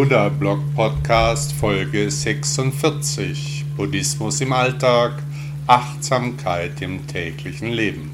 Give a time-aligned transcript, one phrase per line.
[0.00, 5.22] Buddha Blog Podcast Folge 46 Buddhismus im Alltag,
[5.66, 8.10] Achtsamkeit im täglichen Leben.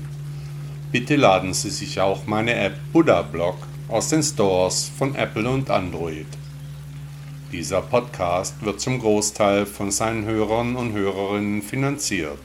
[0.91, 3.55] Bitte laden Sie sich auch meine App Buddha Blog
[3.87, 6.27] aus den Stores von Apple und Android.
[7.53, 12.41] Dieser Podcast wird zum Großteil von seinen Hörern und Hörerinnen finanziert.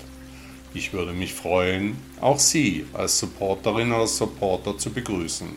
[0.75, 5.47] Ich würde mich freuen, auch Sie als Supporterin oder Supporter zu begrüßen.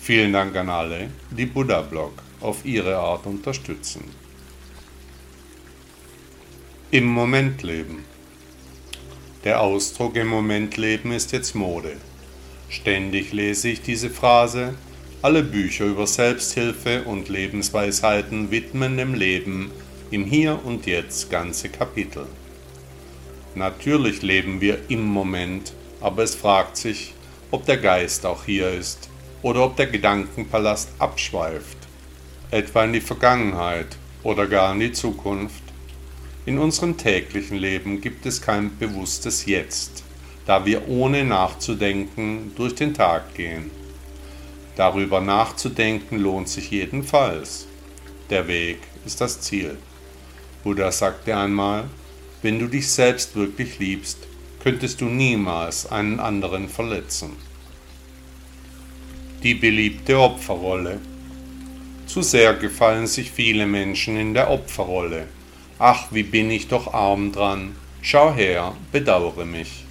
[0.00, 4.04] Vielen Dank an alle, die Buddha Blog auf ihre Art unterstützen.
[6.90, 8.04] Im Moment leben.
[9.44, 11.96] Der Ausdruck im Moment leben ist jetzt Mode.
[12.68, 14.74] Ständig lese ich diese Phrase.
[15.22, 19.70] Alle Bücher über Selbsthilfe und Lebensweisheiten widmen dem Leben
[20.10, 22.26] im Hier und Jetzt ganze Kapitel.
[23.54, 27.14] Natürlich leben wir im Moment, aber es fragt sich,
[27.50, 29.08] ob der Geist auch hier ist
[29.42, 31.75] oder ob der Gedankenpalast abschweift
[32.50, 35.62] etwa in die Vergangenheit oder gar in die Zukunft.
[36.44, 40.04] In unserem täglichen Leben gibt es kein bewusstes Jetzt,
[40.46, 43.70] da wir ohne nachzudenken durch den Tag gehen.
[44.76, 47.66] Darüber nachzudenken lohnt sich jedenfalls.
[48.30, 49.76] Der Weg ist das Ziel.
[50.62, 51.84] Buddha sagte einmal,
[52.42, 54.18] wenn du dich selbst wirklich liebst,
[54.62, 57.32] könntest du niemals einen anderen verletzen.
[59.42, 61.00] Die beliebte Opferrolle
[62.06, 65.26] zu sehr gefallen sich viele Menschen in der Opferrolle.
[65.78, 67.76] Ach, wie bin ich doch arm dran.
[68.00, 69.84] Schau her, bedauere mich.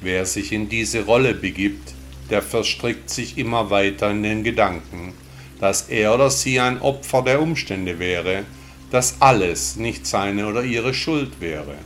[0.00, 1.94] Wer sich in diese Rolle begibt,
[2.30, 5.12] der verstrickt sich immer weiter in den Gedanken,
[5.60, 8.44] dass er oder sie ein Opfer der Umstände wäre,
[8.90, 11.76] dass alles nicht seine oder ihre Schuld wäre.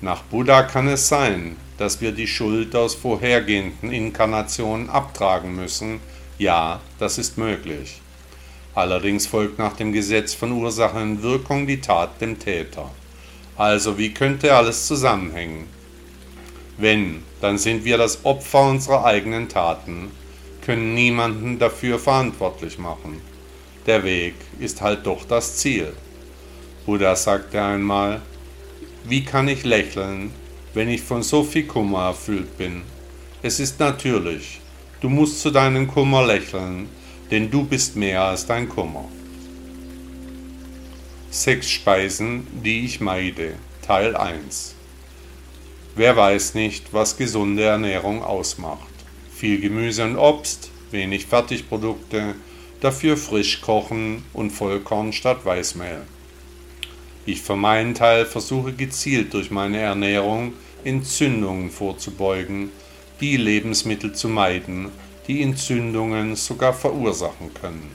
[0.00, 6.00] Nach Buddha kann es sein, dass wir die Schuld aus vorhergehenden Inkarnationen abtragen müssen.
[6.38, 8.00] Ja, das ist möglich.
[8.78, 12.88] Allerdings folgt nach dem Gesetz von Ursache und Wirkung die Tat dem Täter.
[13.56, 15.66] Also wie könnte alles zusammenhängen?
[16.76, 20.12] Wenn, dann sind wir das Opfer unserer eigenen Taten,
[20.64, 23.20] können niemanden dafür verantwortlich machen.
[23.86, 25.92] Der Weg ist halt doch das Ziel.
[26.86, 28.22] Buddha sagte einmal,
[29.02, 30.30] wie kann ich lächeln,
[30.74, 32.82] wenn ich von so viel Kummer erfüllt bin?
[33.42, 34.60] Es ist natürlich,
[35.00, 36.88] du musst zu deinem Kummer lächeln,
[37.30, 39.04] denn du bist mehr als dein Kummer.
[41.30, 43.54] Sechs Speisen, die ich meide.
[43.82, 44.74] Teil 1
[45.94, 48.86] Wer weiß nicht, was gesunde Ernährung ausmacht?
[49.34, 52.34] Viel Gemüse und Obst, wenig Fertigprodukte,
[52.80, 56.02] dafür frisch kochen und Vollkorn statt Weißmehl.
[57.26, 62.70] Ich für meinen Teil versuche gezielt durch meine Ernährung Entzündungen vorzubeugen,
[63.20, 64.90] die Lebensmittel zu meiden
[65.28, 67.90] die Entzündungen sogar verursachen können.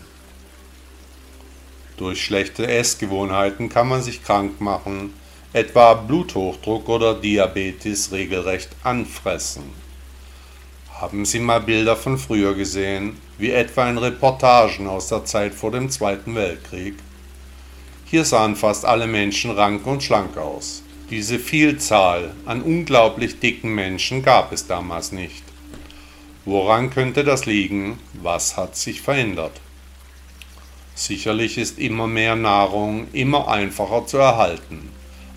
[1.97, 5.13] Durch schlechte Essgewohnheiten kann man sich krank machen,
[5.51, 9.63] etwa Bluthochdruck oder Diabetes regelrecht anfressen.
[10.91, 15.71] Haben Sie mal Bilder von früher gesehen, wie etwa in Reportagen aus der Zeit vor
[15.71, 16.95] dem Zweiten Weltkrieg?
[18.05, 20.83] Hier sahen fast alle Menschen rank und schlank aus.
[21.09, 25.42] Diese Vielzahl an unglaublich dicken Menschen gab es damals nicht.
[26.45, 27.99] Woran könnte das liegen?
[28.21, 29.61] Was hat sich verändert?
[30.93, 34.89] Sicherlich ist immer mehr Nahrung immer einfacher zu erhalten.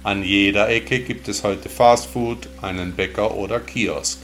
[0.03, 4.19] An jeder Ecke gibt es heute Fastfood, einen Bäcker oder Kiosk.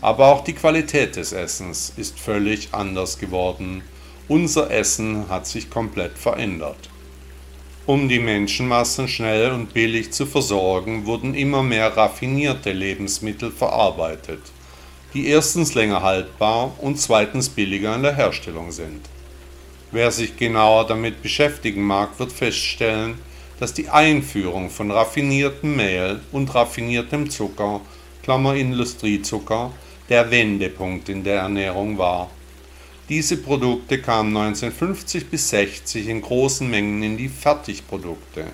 [0.00, 3.82] Aber auch die Qualität des Essens ist völlig anders geworden.
[4.28, 6.90] Unser Essen hat sich komplett verändert.
[7.86, 14.42] Um die Menschenmassen schnell und billig zu versorgen, wurden immer mehr raffinierte Lebensmittel verarbeitet
[15.14, 19.00] die erstens länger haltbar und zweitens billiger in der Herstellung sind.
[19.90, 23.14] Wer sich genauer damit beschäftigen mag, wird feststellen,
[23.58, 27.80] dass die Einführung von raffiniertem Mehl und raffiniertem Zucker,
[28.22, 29.72] Klammer Industriezucker,
[30.08, 32.30] der Wendepunkt in der Ernährung war.
[33.08, 38.44] Diese Produkte kamen 1950 bis 60 in großen Mengen in die Fertigprodukte.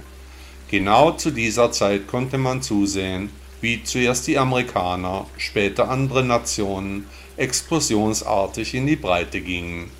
[0.70, 3.30] Genau zu dieser Zeit konnte man zusehen,
[3.64, 7.06] wie zuerst die Amerikaner, später andere Nationen
[7.38, 9.90] explosionsartig in die Breite gingen.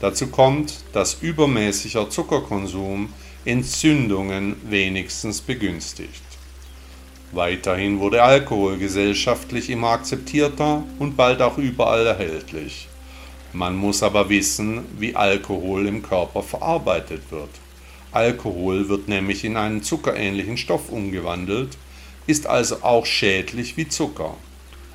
[0.00, 3.12] Dazu kommt, dass übermäßiger Zuckerkonsum
[3.44, 6.24] Entzündungen wenigstens begünstigt.
[7.30, 12.88] Weiterhin wurde Alkohol gesellschaftlich immer akzeptierter und bald auch überall erhältlich.
[13.52, 17.50] Man muss aber wissen, wie Alkohol im Körper verarbeitet wird.
[18.10, 21.78] Alkohol wird nämlich in einen zuckerähnlichen Stoff umgewandelt,
[22.26, 24.36] ist also auch schädlich wie Zucker,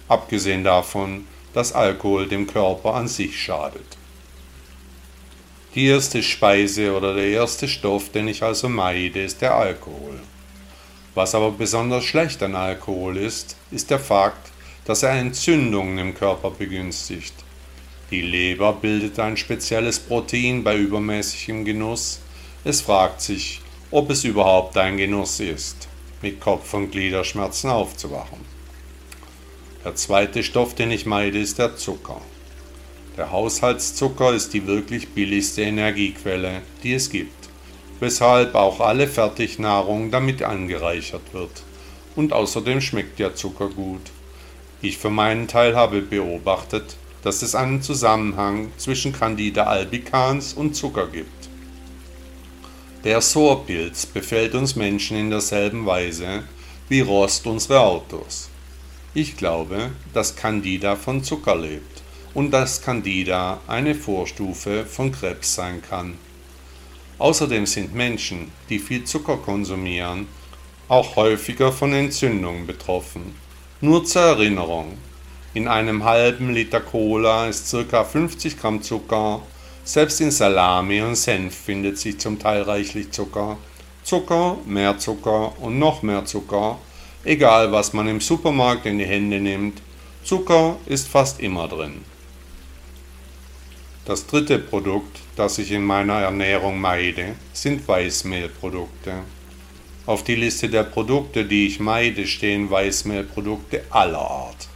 [0.07, 3.97] abgesehen davon, dass Alkohol dem Körper an sich schadet.
[5.75, 10.19] Die erste Speise oder der erste Stoff, den ich also meide, ist der Alkohol.
[11.13, 14.51] Was aber besonders schlecht an Alkohol ist, ist der Fakt,
[14.85, 17.33] dass er Entzündungen im Körper begünstigt.
[18.09, 22.21] Die Leber bildet ein spezielles Protein bei übermäßigem Genuss.
[22.63, 23.61] Es fragt sich,
[23.91, 25.88] ob es überhaupt ein Genuss ist,
[26.21, 28.39] mit Kopf- und Gliederschmerzen aufzuwachen.
[29.83, 32.21] Der zweite Stoff, den ich meide, ist der Zucker.
[33.17, 37.49] Der Haushaltszucker ist die wirklich billigste Energiequelle, die es gibt,
[37.99, 41.63] weshalb auch alle Fertignahrung damit angereichert wird.
[42.15, 44.11] Und außerdem schmeckt der Zucker gut.
[44.81, 51.07] Ich für meinen Teil habe beobachtet, dass es einen Zusammenhang zwischen Candida albicans und Zucker
[51.07, 51.48] gibt.
[53.05, 56.43] Der Sohrpilz befällt uns Menschen in derselben Weise
[56.89, 58.49] wie Rost unsere Autos.
[59.13, 62.01] Ich glaube, dass Candida von Zucker lebt
[62.33, 66.15] und dass Candida eine Vorstufe von Krebs sein kann.
[67.19, 70.27] Außerdem sind Menschen, die viel Zucker konsumieren,
[70.89, 73.33] auch häufiger von Entzündungen betroffen.
[73.79, 74.97] Nur zur Erinnerung,
[75.53, 78.03] in einem halben Liter Cola ist ca.
[78.03, 79.41] 50 Gramm Zucker.
[79.83, 83.57] Selbst in Salami und Senf findet sich zum Teil reichlich Zucker.
[84.03, 86.77] Zucker, mehr Zucker und noch mehr Zucker.
[87.23, 89.81] Egal was man im Supermarkt in die Hände nimmt,
[90.23, 92.03] Zucker ist fast immer drin.
[94.05, 99.13] Das dritte Produkt, das ich in meiner Ernährung meide, sind Weißmehlprodukte.
[100.05, 104.67] Auf die Liste der Produkte, die ich meide, stehen Weißmehlprodukte aller Art.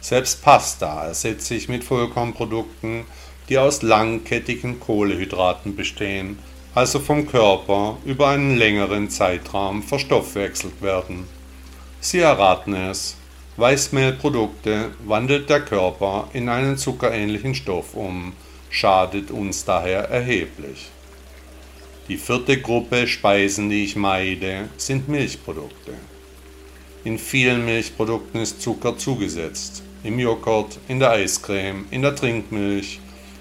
[0.00, 3.04] Selbst Pasta ersetze ich mit Vollkornprodukten,
[3.50, 6.38] die aus langkettigen Kohlehydraten bestehen,
[6.72, 11.24] also vom Körper über einen längeren Zeitraum verstoffwechselt werden.
[12.00, 13.16] Sie erraten es.
[13.56, 18.32] Weißmehlprodukte wandelt der Körper in einen zuckerähnlichen Stoff um,
[18.70, 20.88] schadet uns daher erheblich.
[22.08, 25.92] Die vierte Gruppe Speisen, die ich meide, sind Milchprodukte.
[27.02, 33.00] In vielen Milchprodukten ist Zucker zugesetzt im Joghurt, in der Eiscreme, in der Trinkmilch,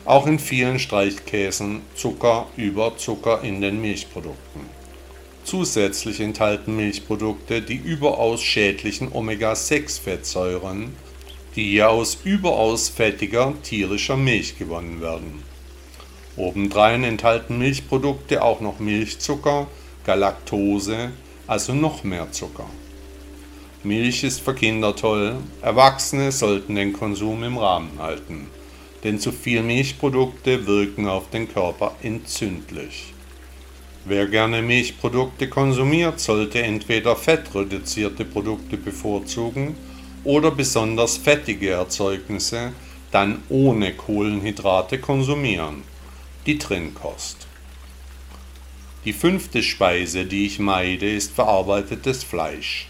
[0.09, 4.61] auch in vielen Streichkäsen Zucker über Zucker in den Milchprodukten.
[5.43, 10.95] Zusätzlich enthalten Milchprodukte die überaus schädlichen Omega-6-Fettsäuren,
[11.55, 15.43] die hier aus überaus fettiger tierischer Milch gewonnen werden.
[16.37, 19.67] Obendrein enthalten Milchprodukte auch noch Milchzucker,
[20.07, 21.11] Galaktose,
[21.45, 22.65] also noch mehr Zucker.
[23.83, 28.47] Milch ist für Kinder toll, Erwachsene sollten den Konsum im Rahmen halten,
[29.03, 33.13] denn zu viel Milchprodukte wirken auf den Körper entzündlich.
[34.05, 39.75] Wer gerne Milchprodukte konsumiert, sollte entweder fettreduzierte Produkte bevorzugen
[40.23, 42.73] oder besonders fettige Erzeugnisse
[43.11, 45.83] dann ohne Kohlenhydrate konsumieren.
[46.45, 47.47] Die Trinnkost.
[49.05, 52.87] Die fünfte Speise, die ich meide, ist verarbeitetes Fleisch.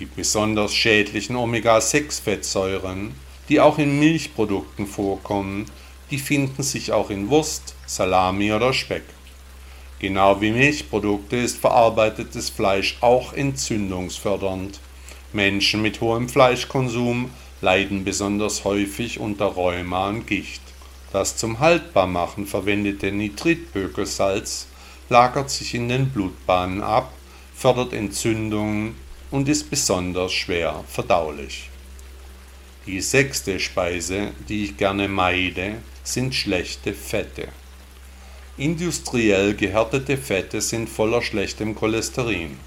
[0.00, 3.12] Die besonders schädlichen Omega-6-Fettsäuren,
[3.48, 5.66] die auch in Milchprodukten vorkommen,
[6.10, 9.04] die finden sich auch in Wurst, Salami oder Speck.
[9.98, 14.80] Genau wie Milchprodukte ist verarbeitetes Fleisch auch entzündungsfördernd.
[15.32, 17.30] Menschen mit hohem Fleischkonsum
[17.60, 20.62] leiden besonders häufig unter Rheuma und Gicht.
[21.12, 24.66] Das zum Haltbarmachen verwendete Nitritbökelsalz
[25.08, 27.12] lagert sich in den Blutbahnen ab,
[27.54, 28.96] fördert Entzündungen
[29.30, 31.70] und ist besonders schwer verdaulich.
[32.86, 37.48] Die sechste Speise, die ich gerne meide, sind schlechte Fette.
[38.58, 42.58] Industriell gehärtete Fette sind voller schlechtem Cholesterin,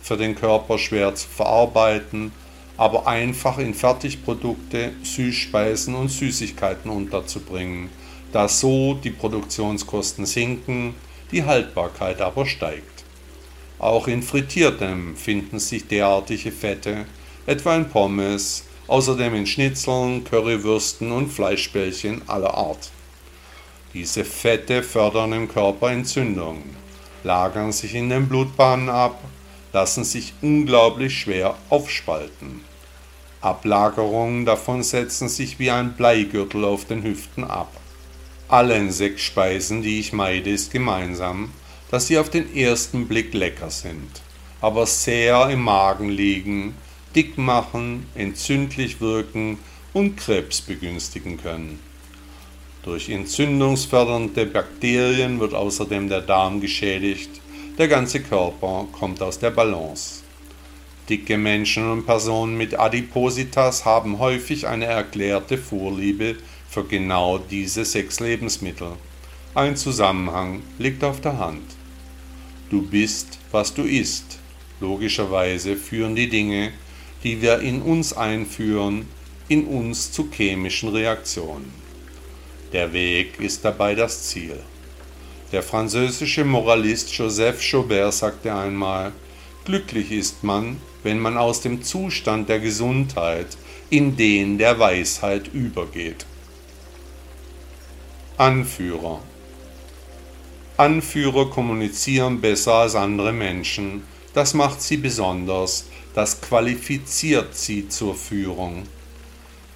[0.00, 2.32] für den Körper schwer zu verarbeiten,
[2.78, 7.90] aber einfach in Fertigprodukte, Süßspeisen und Süßigkeiten unterzubringen,
[8.32, 10.94] da so die Produktionskosten sinken,
[11.30, 13.04] die Haltbarkeit aber steigt.
[13.78, 17.04] Auch in Frittiertem finden sich derartige Fette,
[17.46, 22.90] etwa in Pommes, außerdem in Schnitzeln, Currywürsten und Fleischbällchen aller Art.
[23.94, 26.76] Diese Fette fördern im Körper Entzündungen,
[27.22, 29.20] lagern sich in den Blutbahnen ab,
[29.72, 32.64] lassen sich unglaublich schwer aufspalten.
[33.40, 37.70] Ablagerungen davon setzen sich wie ein Bleigürtel auf den Hüften ab.
[38.48, 41.52] Allen sechs Speisen, die ich meide, ist gemeinsam,
[41.90, 44.10] dass sie auf den ersten Blick lecker sind,
[44.60, 46.74] aber sehr im Magen liegen,
[47.18, 49.58] dick machen, entzündlich wirken
[49.92, 51.80] und Krebs begünstigen können.
[52.84, 57.28] Durch entzündungsfördernde Bakterien wird außerdem der Darm geschädigt,
[57.76, 60.22] der ganze Körper kommt aus der Balance.
[61.08, 66.36] Dicke Menschen und Personen mit Adipositas haben häufig eine erklärte Vorliebe
[66.70, 68.92] für genau diese sechs Lebensmittel
[69.56, 71.66] Ein Zusammenhang liegt auf der Hand.
[72.70, 74.38] Du bist, was du isst.
[74.78, 76.70] Logischerweise führen die Dinge,
[77.22, 79.06] die wir in uns einführen,
[79.48, 81.72] in uns zu chemischen Reaktionen.
[82.72, 84.58] Der Weg ist dabei das Ziel.
[85.52, 89.12] Der französische Moralist Joseph Chaubert sagte einmal,
[89.64, 93.48] Glücklich ist man, wenn man aus dem Zustand der Gesundheit
[93.90, 96.26] in den der Weisheit übergeht.
[98.36, 99.20] Anführer
[100.78, 105.86] Anführer kommunizieren besser als andere Menschen, das macht sie besonders,
[106.18, 108.82] das qualifiziert sie zur Führung.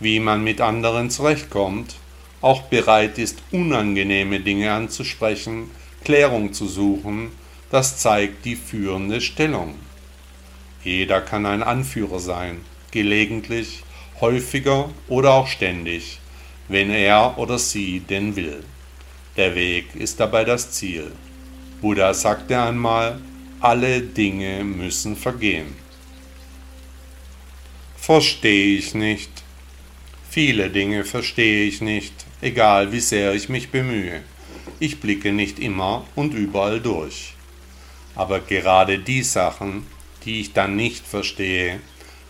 [0.01, 1.95] Wie man mit anderen zurechtkommt,
[2.41, 5.71] auch bereit ist, unangenehme Dinge anzusprechen,
[6.03, 7.31] Klärung zu suchen,
[7.71, 9.77] das zeigt die führende Stellung.
[10.83, 13.85] Jeder kann ein Anführer sein, gelegentlich,
[14.21, 16.19] häufiger oder auch ständig,
[16.67, 18.65] wenn er oder sie denn will.
[19.37, 21.13] Der Weg ist dabei das Ziel.
[21.81, 23.21] Buddha sagte einmal,
[23.61, 25.82] alle Dinge müssen vergehen.
[28.03, 29.31] Verstehe ich nicht.
[30.29, 34.23] Viele Dinge verstehe ich nicht, egal wie sehr ich mich bemühe.
[34.81, 37.35] Ich blicke nicht immer und überall durch.
[38.17, 39.87] Aber gerade die Sachen,
[40.25, 41.79] die ich dann nicht verstehe,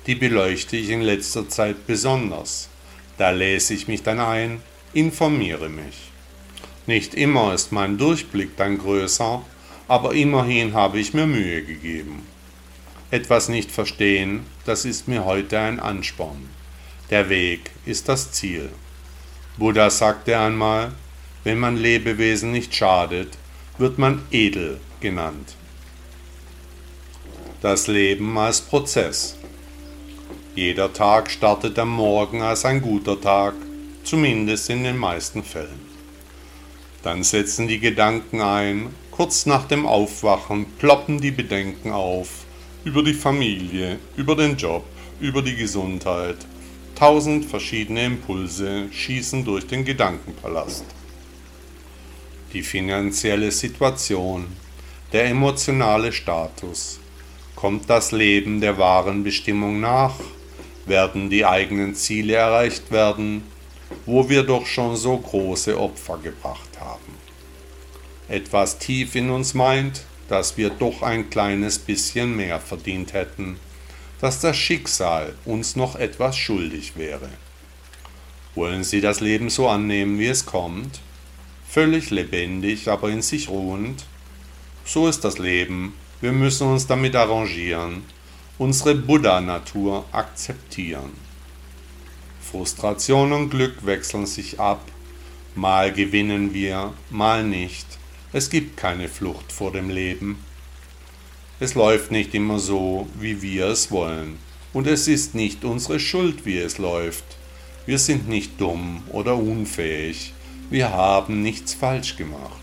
[0.07, 2.69] die beleuchte ich in letzter Zeit besonders.
[3.17, 4.61] Da lese ich mich dann ein,
[4.93, 5.97] informiere mich.
[6.87, 9.43] Nicht immer ist mein Durchblick dann größer,
[9.89, 12.27] aber immerhin habe ich mir Mühe gegeben.
[13.13, 16.49] Etwas nicht verstehen, das ist mir heute ein Ansporn.
[17.11, 18.71] Der Weg ist das Ziel.
[19.59, 20.93] Buddha sagte einmal,
[21.45, 23.37] wenn man Lebewesen nicht schadet,
[23.77, 25.57] wird man edel genannt.
[27.61, 29.37] Das Leben als Prozess.
[30.55, 33.53] Jeder Tag startet am Morgen als ein guter Tag,
[34.05, 35.87] zumindest in den meisten Fällen.
[37.03, 42.42] Dann setzen die Gedanken ein, kurz nach dem Aufwachen ploppen die Bedenken auf
[42.85, 44.85] über die Familie, über den Job,
[45.21, 46.39] über die Gesundheit,
[47.03, 50.85] Tausend verschiedene Impulse schießen durch den Gedankenpalast.
[52.53, 54.47] Die finanzielle Situation,
[55.13, 57.01] der emotionale Status,
[57.57, 60.15] kommt das Leben der wahren Bestimmung nach,
[60.87, 63.43] werden die eigenen Ziele erreicht werden,
[64.07, 67.17] wo wir doch schon so große Opfer gebracht haben.
[68.29, 73.59] Etwas tief in uns meint, dass wir doch ein kleines bisschen mehr verdient hätten
[74.23, 77.29] dass das Schicksal uns noch etwas schuldig wäre.
[78.55, 81.01] Wollen Sie das Leben so annehmen, wie es kommt?
[81.69, 84.05] Völlig lebendig, aber in sich ruhend?
[84.85, 85.95] So ist das Leben.
[86.21, 88.05] Wir müssen uns damit arrangieren,
[88.59, 91.11] unsere Buddha-Natur akzeptieren.
[92.41, 94.85] Frustration und Glück wechseln sich ab.
[95.57, 97.92] Mal gewinnen wir, mal nicht.
[98.35, 100.43] Es gibt keine Flucht vor dem Leben.
[101.61, 104.39] Es läuft nicht immer so, wie wir es wollen.
[104.73, 107.25] Und es ist nicht unsere Schuld, wie es läuft.
[107.85, 110.33] Wir sind nicht dumm oder unfähig.
[110.71, 112.57] Wir haben nichts falsch gemacht.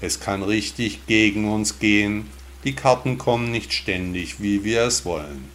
[0.00, 2.26] Es kann richtig gegen uns gehen.
[2.62, 5.46] Die Karten kommen nicht ständig, wie wir es wollen.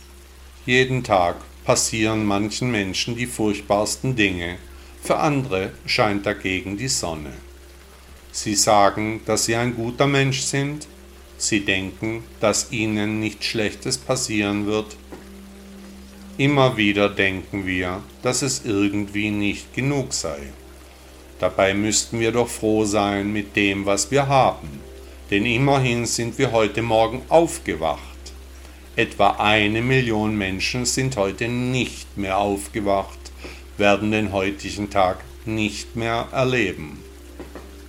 [0.65, 4.57] Jeden Tag passieren manchen Menschen die furchtbarsten Dinge.
[5.01, 7.31] Für andere scheint dagegen die Sonne.
[8.37, 10.87] Sie sagen, dass sie ein guter Mensch sind,
[11.39, 14.95] Sie denken, dass ihnen nichts Schlechtes passieren wird.
[16.37, 20.37] Immer wieder denken wir, dass es irgendwie nicht genug sei.
[21.39, 24.69] Dabei müssten wir doch froh sein mit dem, was wir haben,
[25.31, 28.01] denn immerhin sind wir heute Morgen aufgewacht.
[28.95, 33.31] Etwa eine Million Menschen sind heute nicht mehr aufgewacht,
[33.77, 37.06] werden den heutigen Tag nicht mehr erleben.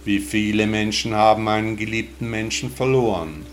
[0.09, 3.45] Wie viele Menschen haben einen geliebten Menschen verloren?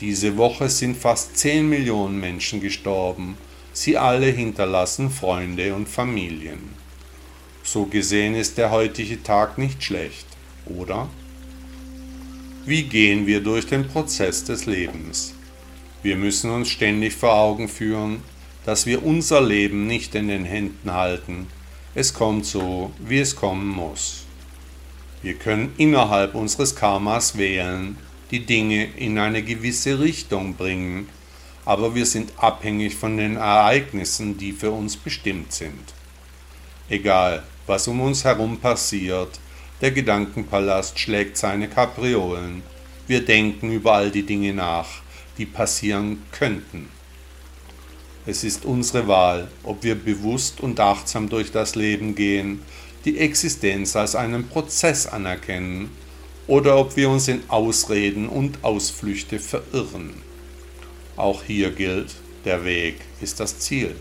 [0.00, 3.36] Diese Woche sind fast 10 Millionen Menschen gestorben.
[3.72, 6.58] Sie alle hinterlassen Freunde und Familien.
[7.62, 10.26] So gesehen ist der heutige Tag nicht schlecht,
[10.66, 11.08] oder?
[12.66, 15.32] Wie gehen wir durch den Prozess des Lebens?
[16.02, 18.24] Wir müssen uns ständig vor Augen führen,
[18.64, 21.46] dass wir unser Leben nicht in den Händen halten.
[21.94, 24.24] Es kommt so, wie es kommen muss.
[25.20, 27.96] Wir können innerhalb unseres Karmas wählen,
[28.30, 31.08] die Dinge in eine gewisse Richtung bringen,
[31.64, 35.94] aber wir sind abhängig von den Ereignissen, die für uns bestimmt sind.
[36.88, 39.40] Egal, was um uns herum passiert,
[39.80, 42.62] der Gedankenpalast schlägt seine Kapriolen.
[43.06, 44.88] Wir denken über all die Dinge nach,
[45.36, 46.88] die passieren könnten.
[48.24, 52.60] Es ist unsere Wahl, ob wir bewusst und achtsam durch das Leben gehen,
[53.08, 55.88] die Existenz als einen Prozess anerkennen
[56.46, 60.10] oder ob wir uns in Ausreden und Ausflüchte verirren.
[61.16, 63.96] Auch hier gilt, der Weg ist das Ziel.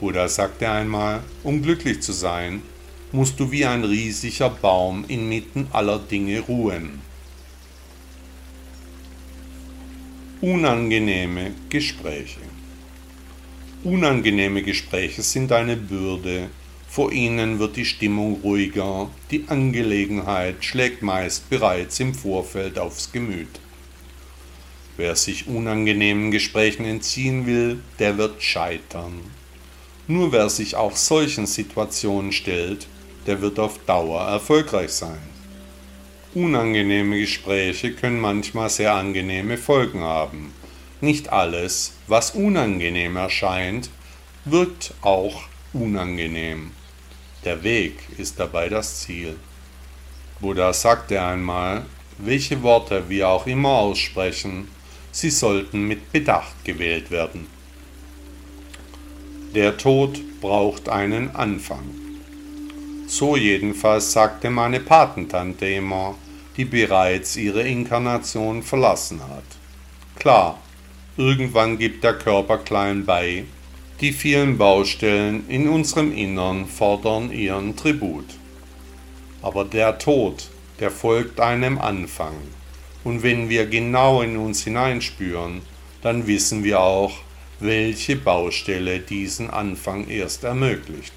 [0.00, 2.62] Buddha sagte einmal, um glücklich zu sein,
[3.12, 7.00] musst du wie ein riesiger Baum inmitten aller Dinge ruhen.
[10.40, 12.40] Unangenehme Gespräche.
[13.84, 16.50] Unangenehme Gespräche sind eine Bürde,
[16.92, 23.48] vor ihnen wird die Stimmung ruhiger, die Angelegenheit schlägt meist bereits im Vorfeld aufs Gemüt.
[24.98, 29.20] Wer sich unangenehmen Gesprächen entziehen will, der wird scheitern.
[30.06, 32.88] Nur wer sich auch solchen Situationen stellt,
[33.26, 35.22] der wird auf Dauer erfolgreich sein.
[36.34, 40.52] Unangenehme Gespräche können manchmal sehr angenehme Folgen haben.
[41.00, 43.88] Nicht alles, was unangenehm erscheint,
[44.44, 46.72] wirkt auch unangenehm.
[47.44, 49.36] Der Weg ist dabei das Ziel.
[50.40, 51.84] Buddha sagte einmal,
[52.18, 54.68] welche Worte wir auch immer aussprechen,
[55.10, 57.46] sie sollten mit Bedacht gewählt werden.
[59.54, 61.82] Der Tod braucht einen Anfang.
[63.06, 66.14] So jedenfalls sagte meine Patentante immer,
[66.56, 69.44] die bereits ihre Inkarnation verlassen hat.
[70.16, 70.58] Klar,
[71.16, 73.44] irgendwann gibt der Körper klein bei,
[74.02, 78.24] die vielen Baustellen in unserem Innern fordern ihren Tribut.
[79.42, 82.34] Aber der Tod, der folgt einem Anfang.
[83.04, 85.62] Und wenn wir genau in uns hineinspüren,
[86.02, 87.12] dann wissen wir auch,
[87.60, 91.14] welche Baustelle diesen Anfang erst ermöglicht.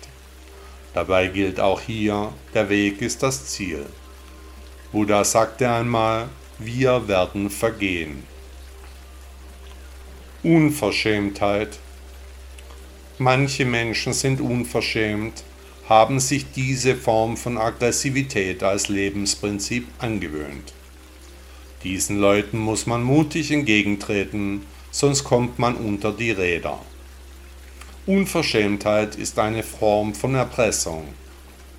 [0.94, 3.88] Dabei gilt auch hier, der Weg ist das Ziel.
[4.92, 8.24] Buddha sagte einmal, wir werden vergehen.
[10.44, 11.80] Unverschämtheit.
[13.18, 15.44] Manche Menschen sind unverschämt,
[15.88, 20.74] haben sich diese Form von Aggressivität als Lebensprinzip angewöhnt.
[21.86, 26.80] Diesen Leuten muss man mutig entgegentreten, sonst kommt man unter die Räder.
[28.06, 31.06] Unverschämtheit ist eine Form von Erpressung.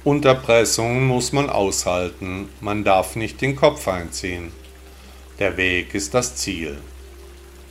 [0.05, 4.53] Und Erpressung muss man aushalten, man darf nicht den Kopf einziehen.
[5.39, 6.79] Der Weg ist das Ziel.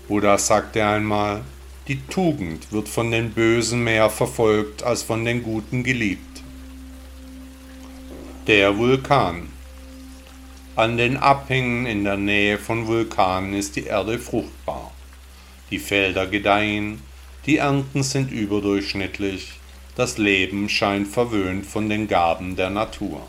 [0.08, 1.42] Buddha sagte einmal,
[1.88, 6.42] die Tugend wird von den Bösen mehr verfolgt als von den Guten geliebt.
[8.48, 9.50] Der Vulkan.
[10.76, 14.92] An den Abhängen in der Nähe von Vulkanen ist die Erde fruchtbar.
[15.70, 17.02] Die Felder gedeihen,
[17.46, 19.60] die Ernten sind überdurchschnittlich,
[19.96, 23.22] das Leben scheint verwöhnt von den Gaben der Natur.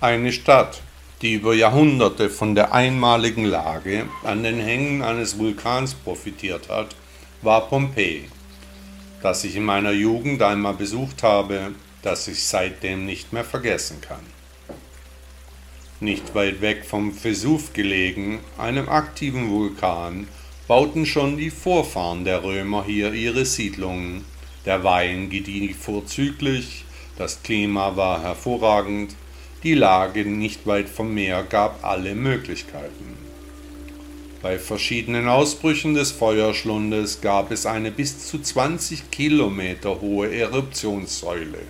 [0.00, 0.80] Eine Stadt,
[1.20, 6.94] die über Jahrhunderte von der einmaligen Lage an den Hängen eines Vulkans profitiert hat,
[7.42, 8.28] war Pompeji,
[9.20, 14.24] das ich in meiner Jugend einmal besucht habe, das ich seitdem nicht mehr vergessen kann.
[16.00, 20.28] Nicht weit weg vom Vesuv gelegen, einem aktiven Vulkan,
[20.68, 24.24] bauten schon die Vorfahren der Römer hier ihre Siedlungen.
[24.64, 26.84] Der Wein gedieh vorzüglich,
[27.18, 29.14] das Klima war hervorragend,
[29.64, 33.31] die Lage nicht weit vom Meer gab alle Möglichkeiten.
[34.42, 41.60] Bei verschiedenen Ausbrüchen des Feuerschlundes gab es eine bis zu 20 Kilometer hohe Eruptionssäule,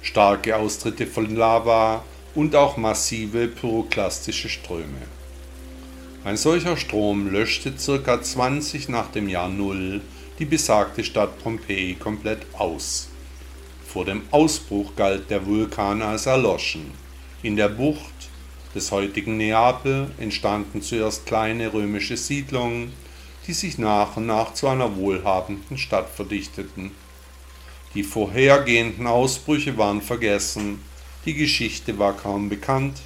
[0.00, 2.02] starke Austritte von Lava
[2.34, 5.02] und auch massive pyroklastische Ströme.
[6.24, 8.22] Ein solcher Strom löschte ca.
[8.22, 10.00] 20 nach dem Jahr Null
[10.38, 13.08] die besagte Stadt Pompeji komplett aus.
[13.86, 16.90] Vor dem Ausbruch galt der Vulkan als erloschen.
[17.42, 18.27] In der Bucht
[18.74, 22.92] des heutigen Neapel entstanden zuerst kleine römische Siedlungen,
[23.46, 26.90] die sich nach und nach zu einer wohlhabenden Stadt verdichteten.
[27.94, 30.80] Die vorhergehenden Ausbrüche waren vergessen,
[31.24, 32.98] die Geschichte war kaum bekannt,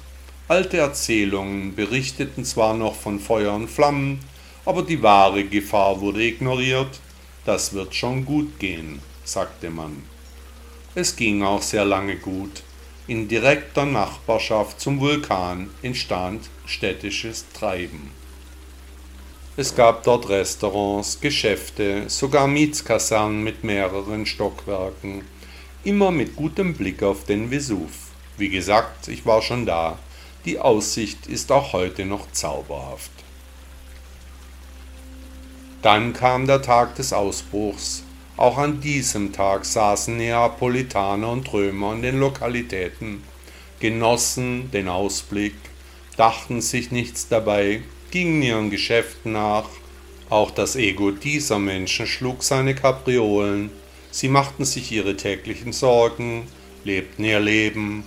[0.49, 4.19] Alte Erzählungen berichteten zwar noch von Feuer und Flammen,
[4.65, 6.99] aber die wahre Gefahr wurde ignoriert.
[7.45, 10.03] Das wird schon gut gehen, sagte man.
[10.95, 12.61] Es ging auch sehr lange gut.
[13.05, 18.11] In direkter Nachbarschaft zum Vulkan entstand städtisches Treiben.
[19.57, 25.25] Es gab dort Restaurants, Geschäfte, sogar Mietskasernen mit mehreren Stockwerken,
[25.83, 27.91] immer mit gutem Blick auf den Vesuv.
[28.37, 29.99] Wie gesagt, ich war schon da.
[30.45, 33.11] Die Aussicht ist auch heute noch zauberhaft.
[35.81, 38.03] Dann kam der Tag des Ausbruchs.
[38.35, 43.23] Auch an diesem Tag saßen Neapolitaner und Römer in den Lokalitäten,
[43.79, 45.53] genossen den Ausblick,
[46.17, 49.65] dachten sich nichts dabei, gingen ihren Geschäften nach.
[50.29, 53.69] Auch das Ego dieser Menschen schlug seine Kapriolen.
[54.09, 56.47] Sie machten sich ihre täglichen Sorgen,
[56.83, 58.03] lebten ihr Leben,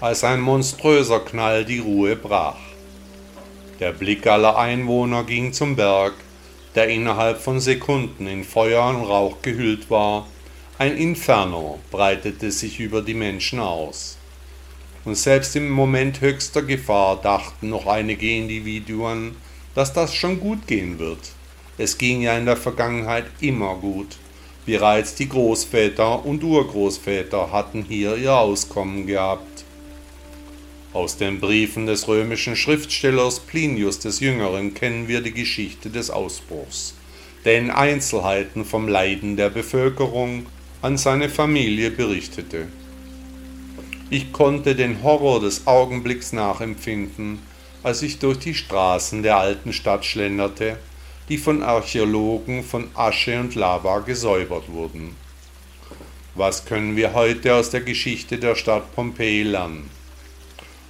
[0.00, 2.58] als ein monströser Knall die Ruhe brach.
[3.78, 6.14] Der Blick aller Einwohner ging zum Berg,
[6.78, 10.28] der innerhalb von Sekunden in Feuer und Rauch gehüllt war.
[10.78, 14.16] Ein Inferno breitete sich über die Menschen aus.
[15.04, 19.34] Und selbst im Moment höchster Gefahr dachten noch einige Individuen,
[19.74, 21.18] dass das schon gut gehen wird.
[21.78, 24.16] Es ging ja in der Vergangenheit immer gut.
[24.64, 29.47] Bereits die Großväter und Urgroßväter hatten hier ihr Auskommen gehabt.
[30.98, 36.94] Aus den Briefen des römischen Schriftstellers Plinius des Jüngeren kennen wir die Geschichte des Ausbruchs,
[37.44, 40.46] der in Einzelheiten vom Leiden der Bevölkerung
[40.82, 42.66] an seine Familie berichtete.
[44.10, 47.38] Ich konnte den Horror des Augenblicks nachempfinden,
[47.84, 50.80] als ich durch die Straßen der alten Stadt schlenderte,
[51.28, 55.14] die von Archäologen von Asche und Lava gesäubert wurden.
[56.34, 59.97] Was können wir heute aus der Geschichte der Stadt Pompeji lernen?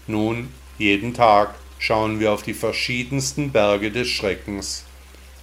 [0.08, 4.84] Nun, jeden Tag schauen wir auf die verschiedensten Berge des Schreckens.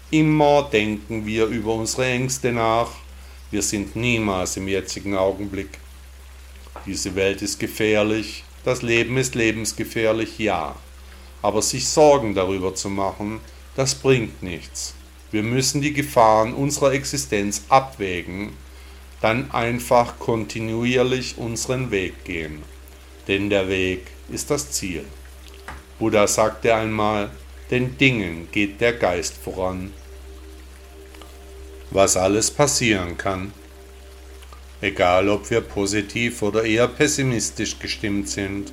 [0.09, 2.89] Immer denken wir über unsere Ängste nach.
[3.51, 5.77] Wir sind niemals im jetzigen Augenblick.
[6.87, 10.75] Diese Welt ist gefährlich, das Leben ist lebensgefährlich, ja.
[11.43, 13.41] Aber sich Sorgen darüber zu machen,
[13.75, 14.95] das bringt nichts.
[15.31, 18.53] Wir müssen die Gefahren unserer Existenz abwägen,
[19.21, 22.63] dann einfach kontinuierlich unseren Weg gehen.
[23.27, 25.05] Denn der Weg ist das Ziel.
[25.99, 27.29] Buddha sagte einmal,
[27.71, 29.91] den Dingen geht der Geist voran.
[31.91, 33.53] Was alles passieren kann.
[34.81, 38.71] Egal ob wir positiv oder eher pessimistisch gestimmt sind,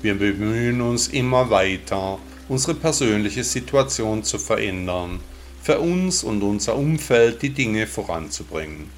[0.00, 5.20] wir bemühen uns immer weiter, unsere persönliche Situation zu verändern,
[5.62, 8.90] für uns und unser Umfeld die Dinge voranzubringen.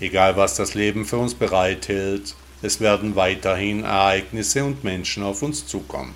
[0.00, 5.66] Egal was das Leben für uns bereithält, es werden weiterhin Ereignisse und Menschen auf uns
[5.66, 6.14] zukommen.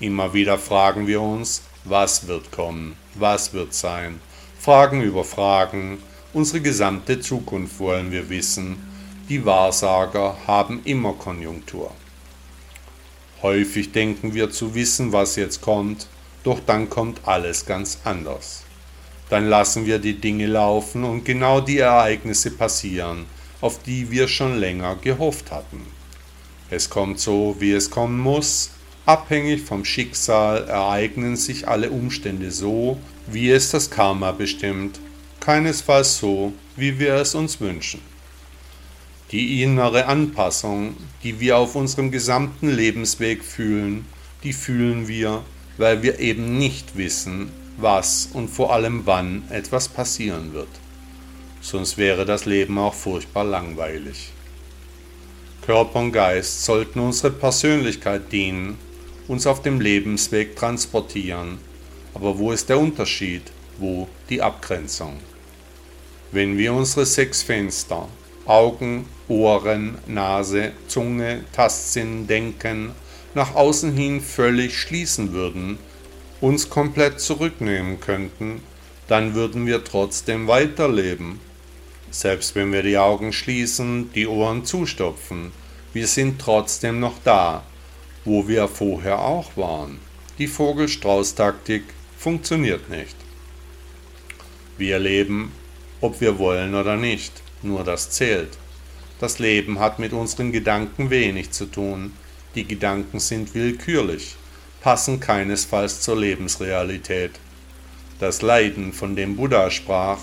[0.00, 4.20] Immer wieder fragen wir uns, was wird kommen, was wird sein.
[4.58, 5.98] Fragen über Fragen,
[6.32, 8.76] unsere gesamte Zukunft wollen wir wissen.
[9.28, 11.90] Die Wahrsager haben immer Konjunktur.
[13.42, 16.06] Häufig denken wir zu wissen, was jetzt kommt,
[16.44, 18.62] doch dann kommt alles ganz anders.
[19.30, 23.26] Dann lassen wir die Dinge laufen und genau die Ereignisse passieren,
[23.64, 25.80] auf die wir schon länger gehofft hatten.
[26.68, 28.72] Es kommt so, wie es kommen muss,
[29.06, 35.00] abhängig vom Schicksal ereignen sich alle Umstände so, wie es das Karma bestimmt,
[35.40, 38.00] keinesfalls so, wie wir es uns wünschen.
[39.32, 44.04] Die innere Anpassung, die wir auf unserem gesamten Lebensweg fühlen,
[44.42, 45.42] die fühlen wir,
[45.78, 50.83] weil wir eben nicht wissen, was und vor allem wann etwas passieren wird
[51.64, 54.32] sonst wäre das Leben auch furchtbar langweilig.
[55.62, 58.76] Körper und Geist sollten unsere Persönlichkeit dienen,
[59.28, 61.58] uns auf dem Lebensweg transportieren,
[62.12, 63.42] aber wo ist der Unterschied,
[63.78, 65.18] wo die Abgrenzung?
[66.32, 68.08] Wenn wir unsere sechs Fenster
[68.44, 72.90] Augen, Ohren, Nase, Zunge, Tastsinn, Denken
[73.32, 75.78] nach außen hin völlig schließen würden,
[76.42, 78.60] uns komplett zurücknehmen könnten,
[79.08, 81.40] dann würden wir trotzdem weiterleben
[82.14, 85.50] selbst wenn wir die Augen schließen, die Ohren zustopfen,
[85.92, 87.64] wir sind trotzdem noch da,
[88.24, 89.98] wo wir vorher auch waren.
[90.38, 91.82] Die Vogelstrauß-Taktik
[92.16, 93.16] funktioniert nicht.
[94.78, 95.50] Wir leben,
[96.00, 98.58] ob wir wollen oder nicht, nur das zählt.
[99.18, 102.12] Das Leben hat mit unseren Gedanken wenig zu tun.
[102.54, 104.36] Die Gedanken sind willkürlich,
[104.80, 107.32] passen keinesfalls zur Lebensrealität.
[108.20, 110.18] Das Leiden, von dem Buddha sprach,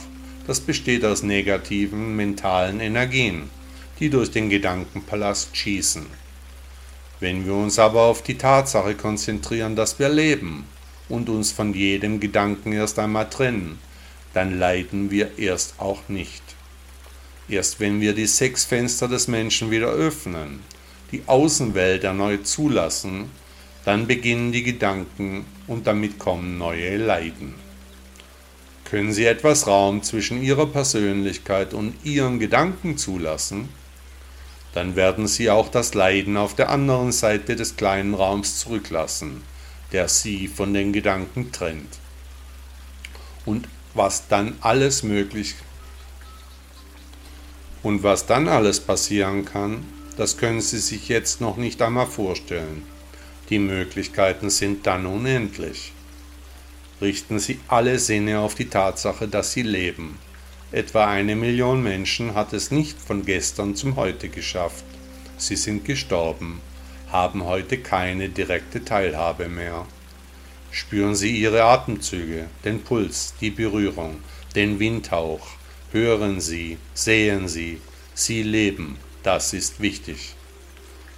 [0.48, 3.50] das besteht aus negativen mentalen Energien,
[4.00, 6.06] die durch den Gedankenpalast schießen.
[7.20, 10.66] Wenn wir uns aber auf die Tatsache konzentrieren, dass wir leben
[11.08, 13.78] und uns von jedem Gedanken erst einmal trennen,
[14.34, 16.42] dann leiden wir erst auch nicht.
[17.48, 20.62] Erst wenn wir die sechs Fenster des Menschen wieder öffnen,
[21.12, 23.30] die Außenwelt erneut zulassen,
[23.86, 27.54] dann beginnen die Gedanken und damit kommen neue Leiden.
[28.92, 33.70] Können Sie etwas Raum zwischen Ihrer Persönlichkeit und Ihren Gedanken zulassen?
[34.74, 39.44] Dann werden Sie auch das Leiden auf der anderen Seite des kleinen Raums zurücklassen,
[39.94, 42.00] der Sie von den Gedanken trennt.
[43.46, 45.56] Und was dann alles möglich
[47.84, 49.86] und was dann alles passieren kann,
[50.18, 52.84] das können Sie sich jetzt noch nicht einmal vorstellen.
[53.50, 55.94] Die Möglichkeiten sind dann unendlich
[57.02, 60.20] richten Sie alle Sinne auf die Tatsache, dass Sie leben.
[60.72, 64.86] Etwa eine Million Menschen hat es nicht von gestern zum heute geschafft.
[65.38, 66.62] Sie sind gestorben,
[67.12, 69.86] haben heute keine direkte Teilhabe mehr.
[70.72, 74.18] Spüren Sie Ihre Atemzüge, den Puls, die Berührung,
[74.56, 75.46] den Windhauch.
[75.92, 77.82] Hören Sie, sehen Sie,
[78.14, 80.36] Sie leben, das ist wichtig.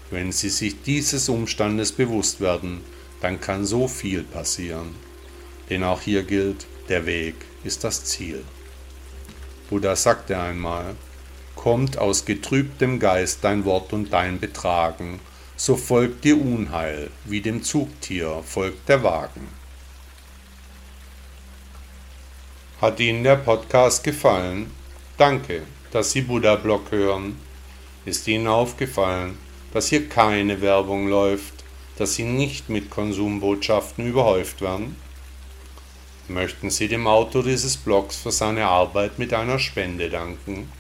[0.10, 2.82] Wenn Sie sich dieses Umstandes bewusst werden,
[3.22, 4.96] dann kann so viel passieren.
[5.70, 8.44] Denn auch hier gilt, der Weg ist das Ziel.
[9.70, 10.96] Buddha sagte einmal,
[11.56, 15.20] kommt aus getrübtem Geist dein Wort und dein Betragen,
[15.56, 19.48] so folgt dir Unheil, wie dem Zugtier folgt der Wagen.
[22.82, 24.70] Hat Ihnen der Podcast gefallen?
[25.18, 27.40] Danke, dass Sie Buddha Blog hören.
[28.04, 29.38] Ist Ihnen aufgefallen,
[29.72, 31.64] dass hier keine Werbung läuft,
[31.98, 34.98] dass Sie nicht mit Konsumbotschaften überhäuft werden?
[36.30, 40.72] Möchten Sie dem Autor dieses Blogs für seine Arbeit mit einer Spende danken?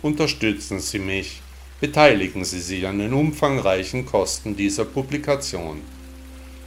[0.00, 1.42] Unterstützen Sie mich,
[1.80, 5.82] beteiligen Sie sich an den umfangreichen Kosten dieser Publikation.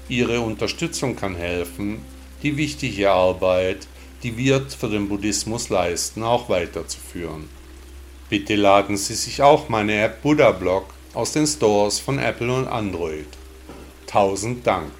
[0.10, 2.06] Ihre Unterstützung kann helfen,
[2.44, 3.88] die wichtige Arbeit,
[4.22, 7.50] die wir für den Buddhismus leisten, auch weiterzuführen.
[8.30, 12.68] Bitte laden Sie sich auch meine App Buddha Blog aus den Stores von Apple und
[12.68, 13.28] Android.
[14.06, 14.92] Tausend Dank.